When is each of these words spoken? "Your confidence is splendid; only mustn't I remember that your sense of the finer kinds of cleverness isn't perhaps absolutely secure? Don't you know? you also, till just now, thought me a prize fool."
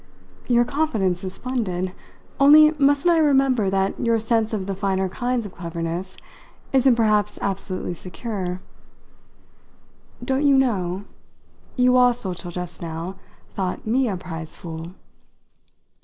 "Your 0.47 0.65
confidence 0.65 1.23
is 1.23 1.33
splendid; 1.33 1.91
only 2.39 2.71
mustn't 2.79 3.13
I 3.13 3.19
remember 3.19 3.69
that 3.69 3.99
your 4.03 4.17
sense 4.19 4.51
of 4.51 4.65
the 4.65 4.73
finer 4.73 5.07
kinds 5.07 5.45
of 5.45 5.53
cleverness 5.53 6.17
isn't 6.73 6.95
perhaps 6.95 7.37
absolutely 7.39 7.93
secure? 7.93 8.61
Don't 10.25 10.41
you 10.43 10.57
know? 10.57 11.03
you 11.75 11.95
also, 11.97 12.33
till 12.33 12.49
just 12.49 12.81
now, 12.81 13.17
thought 13.53 13.85
me 13.85 14.07
a 14.07 14.17
prize 14.17 14.57
fool." 14.57 14.95